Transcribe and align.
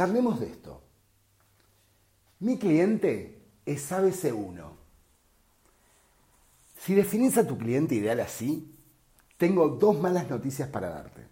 charlemos 0.00 0.40
de 0.40 0.46
esto. 0.46 0.82
Mi 2.38 2.56
cliente 2.58 3.42
es 3.66 3.92
ABC1. 3.92 4.64
Si 6.78 6.94
definís 6.94 7.36
a 7.36 7.46
tu 7.46 7.58
cliente 7.58 7.96
ideal 7.96 8.20
así, 8.20 8.74
tengo 9.36 9.68
dos 9.68 10.00
malas 10.00 10.30
noticias 10.30 10.70
para 10.70 10.88
darte. 10.88 11.28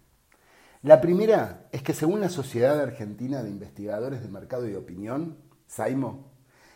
La 0.83 1.01
primera 1.01 1.67
es 1.71 1.81
que 1.81 1.95
según 1.95 2.21
la 2.21 2.29
Sociedad 2.29 2.79
Argentina 2.79 3.41
de 3.41 3.49
Investigadores 3.49 4.21
de 4.21 4.27
Mercado 4.27 4.69
y 4.69 4.75
Opinión, 4.75 5.39
SAIMO, 5.65 6.29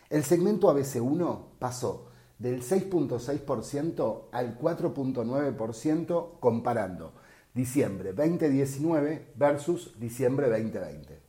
el 0.09 0.23
segmento 0.23 0.75
ABC1 0.75 1.59
pasó 1.59 2.09
del 2.39 2.63
6.6% 2.63 4.29
al 4.31 4.57
4.9% 4.57 6.39
comparando 6.39 7.13
diciembre 7.53 8.13
2019 8.13 9.33
versus 9.35 9.93
diciembre 9.99 10.49
2020. 10.49 11.22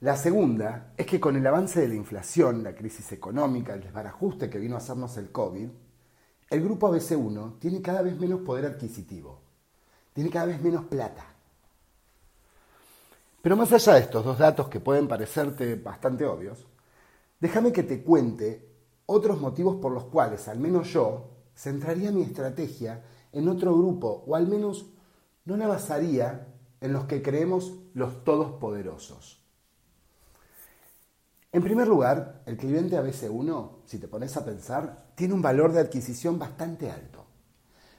La 0.00 0.16
segunda 0.16 0.94
es 0.96 1.04
que 1.04 1.20
con 1.20 1.36
el 1.36 1.46
avance 1.46 1.78
de 1.78 1.88
la 1.88 1.94
inflación, 1.94 2.62
la 2.62 2.74
crisis 2.74 3.12
económica, 3.12 3.74
el 3.74 3.82
desbarajuste 3.82 4.48
que 4.48 4.58
vino 4.58 4.74
a 4.74 4.78
hacernos 4.78 5.14
el 5.18 5.30
COVID, 5.30 5.68
el 6.48 6.64
grupo 6.64 6.90
ABC1 6.90 7.58
tiene 7.58 7.82
cada 7.82 8.00
vez 8.00 8.18
menos 8.18 8.40
poder 8.40 8.64
adquisitivo, 8.64 9.42
tiene 10.14 10.30
cada 10.30 10.46
vez 10.46 10.62
menos 10.62 10.86
plata. 10.86 11.26
Pero 13.42 13.56
más 13.56 13.70
allá 13.74 13.94
de 13.94 14.00
estos 14.00 14.24
dos 14.24 14.38
datos 14.38 14.68
que 14.68 14.80
pueden 14.80 15.06
parecerte 15.06 15.74
bastante 15.74 16.24
obvios, 16.24 16.66
déjame 17.38 17.70
que 17.70 17.82
te 17.82 18.02
cuente 18.02 18.66
otros 19.04 19.38
motivos 19.38 19.76
por 19.76 19.92
los 19.92 20.04
cuales, 20.04 20.48
al 20.48 20.60
menos 20.60 20.90
yo, 20.94 21.28
centraría 21.54 22.10
mi 22.10 22.22
estrategia 22.22 23.04
en 23.32 23.46
otro 23.48 23.76
grupo, 23.76 24.24
o 24.26 24.34
al 24.34 24.48
menos 24.48 24.86
no 25.44 25.58
la 25.58 25.68
basaría 25.68 26.48
en 26.80 26.94
los 26.94 27.04
que 27.04 27.20
creemos 27.20 27.74
los 27.92 28.24
todopoderosos. 28.24 29.39
En 31.52 31.62
primer 31.62 31.88
lugar, 31.88 32.42
el 32.46 32.56
cliente 32.56 32.96
ABC1, 32.96 33.82
si 33.84 33.98
te 33.98 34.06
pones 34.06 34.36
a 34.36 34.44
pensar, 34.44 35.12
tiene 35.16 35.34
un 35.34 35.42
valor 35.42 35.72
de 35.72 35.80
adquisición 35.80 36.38
bastante 36.38 36.90
alto. 36.90 37.26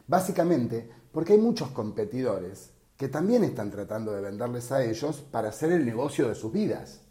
Básicamente 0.08 0.90
porque 1.12 1.34
hay 1.34 1.40
muchos 1.40 1.70
competidores 1.72 2.72
que 2.96 3.10
también 3.10 3.44
están 3.44 3.70
tratando 3.70 4.14
de 4.14 4.22
venderles 4.22 4.72
a 4.72 4.84
ellos 4.84 5.22
para 5.32 5.50
hacer 5.50 5.72
el 5.74 5.86
negocio 5.86 6.30
de 6.30 6.36
sus 6.36 6.54
vidas. 6.54 7.02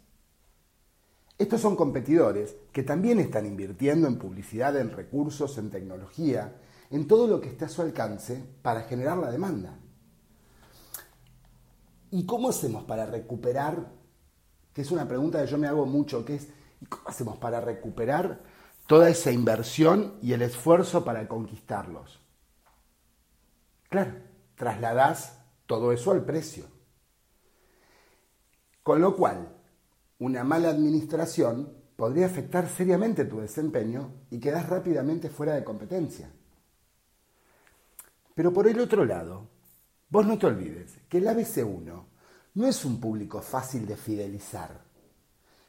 Estos 1.37 1.61
son 1.61 1.75
competidores 1.75 2.55
que 2.71 2.83
también 2.83 3.19
están 3.19 3.45
invirtiendo 3.45 4.07
en 4.07 4.17
publicidad, 4.17 4.77
en 4.77 4.91
recursos, 4.91 5.57
en 5.59 5.69
tecnología, 5.69 6.55
en 6.89 7.07
todo 7.07 7.27
lo 7.27 7.39
que 7.39 7.49
esté 7.49 7.65
a 7.65 7.69
su 7.69 7.81
alcance 7.81 8.43
para 8.61 8.83
generar 8.83 9.17
la 9.17 9.31
demanda. 9.31 9.77
¿Y 12.09 12.25
cómo 12.25 12.49
hacemos 12.49 12.83
para 12.85 13.05
recuperar 13.05 14.00
que 14.73 14.81
es 14.81 14.91
una 14.91 15.07
pregunta 15.07 15.41
que 15.41 15.51
yo 15.51 15.57
me 15.57 15.67
hago 15.67 15.85
mucho, 15.85 16.23
que 16.23 16.35
es, 16.35 16.47
¿y 16.79 16.85
cómo 16.85 17.09
hacemos 17.09 17.37
para 17.37 17.61
recuperar 17.61 18.41
toda 18.87 19.09
esa 19.09 19.31
inversión 19.31 20.15
y 20.21 20.33
el 20.33 20.41
esfuerzo 20.41 21.03
para 21.03 21.27
conquistarlos? 21.27 22.19
Claro, 23.89 24.13
trasladás 24.55 25.39
todo 25.65 25.91
eso 25.91 26.11
al 26.11 26.23
precio. 26.23 26.65
Con 28.83 29.01
lo 29.01 29.15
cual, 29.15 29.49
una 30.19 30.43
mala 30.43 30.69
administración 30.69 31.73
podría 31.95 32.25
afectar 32.25 32.67
seriamente 32.67 33.25
tu 33.25 33.39
desempeño 33.39 34.11
y 34.31 34.39
quedás 34.39 34.69
rápidamente 34.69 35.29
fuera 35.29 35.53
de 35.53 35.63
competencia. 35.63 36.31
Pero 38.33 38.51
por 38.53 38.67
el 38.67 38.79
otro 38.79 39.05
lado, 39.05 39.47
vos 40.09 40.25
no 40.25 40.37
te 40.37 40.47
olvides 40.47 40.97
que 41.09 41.19
el 41.19 41.27
ABC1 41.27 42.10
no 42.53 42.67
es 42.67 42.83
un 42.83 42.99
público 42.99 43.41
fácil 43.41 43.85
de 43.85 43.95
fidelizar. 43.95 44.83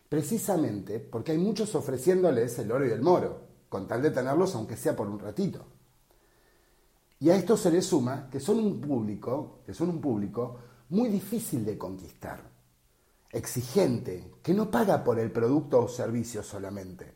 Precisamente 0.08 0.98
porque 1.00 1.32
hay 1.32 1.38
muchos 1.38 1.74
ofreciéndoles 1.74 2.58
el 2.58 2.72
oro 2.72 2.86
y 2.86 2.90
el 2.90 3.00
moro, 3.00 3.40
con 3.68 3.88
tal 3.88 4.02
de 4.02 4.10
tenerlos 4.10 4.54
aunque 4.54 4.76
sea 4.76 4.94
por 4.94 5.08
un 5.08 5.18
ratito. 5.18 5.64
Y 7.20 7.30
a 7.30 7.36
esto 7.36 7.56
se 7.56 7.70
le 7.70 7.80
suma 7.80 8.28
que 8.28 8.40
son 8.40 8.58
un 8.58 8.80
público, 8.80 9.60
que 9.64 9.72
son 9.72 9.90
un 9.90 10.00
público 10.00 10.58
muy 10.88 11.08
difícil 11.08 11.64
de 11.64 11.78
conquistar, 11.78 12.42
exigente, 13.30 14.34
que 14.42 14.52
no 14.52 14.70
paga 14.70 15.02
por 15.04 15.18
el 15.18 15.30
producto 15.30 15.84
o 15.84 15.88
servicio 15.88 16.42
solamente, 16.42 17.14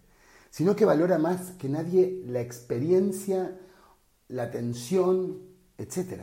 sino 0.48 0.74
que 0.74 0.84
valora 0.84 1.18
más 1.18 1.50
que 1.58 1.68
nadie 1.68 2.22
la 2.24 2.40
experiencia, 2.40 3.58
la 4.28 4.44
atención, 4.44 5.42
etc. 5.76 6.22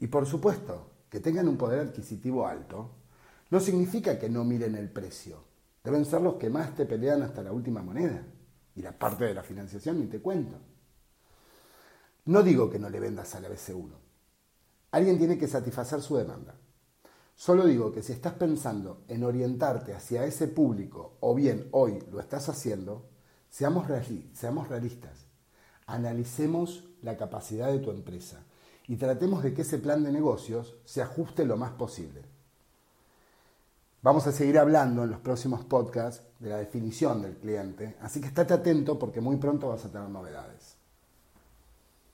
Y 0.00 0.08
por 0.08 0.26
supuesto, 0.26 0.93
que 1.14 1.20
tengan 1.20 1.46
un 1.46 1.56
poder 1.56 1.78
adquisitivo 1.78 2.44
alto, 2.44 2.90
no 3.50 3.60
significa 3.60 4.18
que 4.18 4.28
no 4.28 4.42
miren 4.42 4.74
el 4.74 4.90
precio. 4.90 5.44
Deben 5.84 6.04
ser 6.04 6.20
los 6.20 6.34
que 6.34 6.50
más 6.50 6.74
te 6.74 6.86
pelean 6.86 7.22
hasta 7.22 7.40
la 7.40 7.52
última 7.52 7.82
moneda. 7.82 8.26
Y 8.74 8.82
la 8.82 8.98
parte 8.98 9.22
de 9.22 9.32
la 9.32 9.44
financiación 9.44 10.00
ni 10.00 10.08
te 10.08 10.20
cuento. 10.20 10.58
No 12.24 12.42
digo 12.42 12.68
que 12.68 12.80
no 12.80 12.90
le 12.90 12.98
vendas 12.98 13.32
a 13.36 13.40
la 13.40 13.48
BC1. 13.48 13.92
Alguien 14.90 15.16
tiene 15.16 15.38
que 15.38 15.46
satisfacer 15.46 16.02
su 16.02 16.16
demanda. 16.16 16.56
Solo 17.36 17.64
digo 17.64 17.92
que 17.92 18.02
si 18.02 18.10
estás 18.10 18.32
pensando 18.32 19.04
en 19.06 19.22
orientarte 19.22 19.94
hacia 19.94 20.24
ese 20.24 20.48
público 20.48 21.18
o 21.20 21.32
bien 21.32 21.68
hoy 21.70 22.02
lo 22.10 22.18
estás 22.18 22.48
haciendo, 22.48 23.08
seamos, 23.50 23.86
seamos 24.32 24.66
realistas. 24.66 25.28
Analicemos 25.86 26.82
la 27.02 27.16
capacidad 27.16 27.70
de 27.70 27.78
tu 27.78 27.92
empresa 27.92 28.44
y 28.86 28.96
tratemos 28.96 29.42
de 29.42 29.54
que 29.54 29.62
ese 29.62 29.78
plan 29.78 30.02
de 30.04 30.12
negocios 30.12 30.74
se 30.84 31.02
ajuste 31.02 31.44
lo 31.44 31.56
más 31.56 31.72
posible. 31.72 32.22
Vamos 34.02 34.26
a 34.26 34.32
seguir 34.32 34.58
hablando 34.58 35.04
en 35.04 35.10
los 35.10 35.20
próximos 35.20 35.64
podcasts 35.64 36.22
de 36.38 36.50
la 36.50 36.58
definición 36.58 37.22
del 37.22 37.36
cliente, 37.36 37.96
así 38.02 38.20
que 38.20 38.26
estate 38.26 38.52
atento 38.52 38.98
porque 38.98 39.22
muy 39.22 39.36
pronto 39.36 39.68
vas 39.68 39.84
a 39.86 39.90
tener 39.90 40.10
novedades. 40.10 40.76